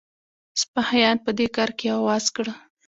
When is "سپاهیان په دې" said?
0.61-1.47